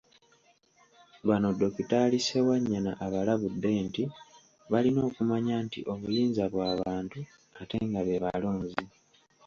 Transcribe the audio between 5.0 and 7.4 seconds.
okumanya nti obuyinza bw'abantu